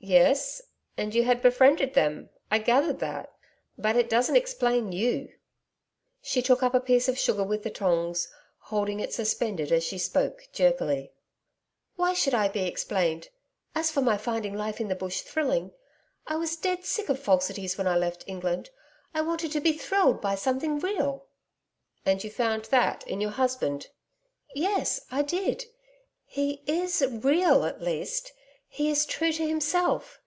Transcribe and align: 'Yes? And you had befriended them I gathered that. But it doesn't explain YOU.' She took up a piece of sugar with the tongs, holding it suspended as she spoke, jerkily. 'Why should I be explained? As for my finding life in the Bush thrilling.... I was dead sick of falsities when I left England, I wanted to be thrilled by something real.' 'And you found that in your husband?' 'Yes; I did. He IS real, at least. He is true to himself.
'Yes? 0.00 0.62
And 0.96 1.12
you 1.12 1.24
had 1.24 1.42
befriended 1.42 1.94
them 1.94 2.30
I 2.52 2.60
gathered 2.60 3.00
that. 3.00 3.32
But 3.76 3.96
it 3.96 4.08
doesn't 4.08 4.36
explain 4.36 4.92
YOU.' 4.92 5.28
She 6.22 6.40
took 6.40 6.62
up 6.62 6.72
a 6.72 6.78
piece 6.80 7.08
of 7.08 7.18
sugar 7.18 7.42
with 7.42 7.64
the 7.64 7.68
tongs, 7.70 8.28
holding 8.60 9.00
it 9.00 9.12
suspended 9.12 9.72
as 9.72 9.82
she 9.82 9.98
spoke, 9.98 10.46
jerkily. 10.52 11.12
'Why 11.96 12.14
should 12.14 12.32
I 12.32 12.46
be 12.46 12.64
explained? 12.68 13.30
As 13.74 13.90
for 13.90 14.00
my 14.00 14.16
finding 14.16 14.54
life 14.54 14.80
in 14.80 14.86
the 14.86 14.94
Bush 14.94 15.22
thrilling.... 15.22 15.72
I 16.28 16.36
was 16.36 16.54
dead 16.56 16.84
sick 16.84 17.08
of 17.08 17.18
falsities 17.18 17.76
when 17.76 17.88
I 17.88 17.96
left 17.98 18.22
England, 18.28 18.70
I 19.14 19.22
wanted 19.22 19.50
to 19.50 19.60
be 19.60 19.72
thrilled 19.72 20.20
by 20.20 20.36
something 20.36 20.78
real.' 20.78 21.26
'And 22.06 22.22
you 22.22 22.30
found 22.30 22.66
that 22.66 23.04
in 23.08 23.20
your 23.20 23.32
husband?' 23.32 23.88
'Yes; 24.54 25.00
I 25.10 25.22
did. 25.22 25.64
He 26.24 26.62
IS 26.68 27.02
real, 27.10 27.64
at 27.64 27.82
least. 27.82 28.32
He 28.70 28.90
is 28.90 29.06
true 29.06 29.32
to 29.32 29.46
himself. 29.48 30.20